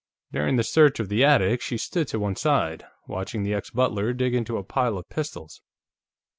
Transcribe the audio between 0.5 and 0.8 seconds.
the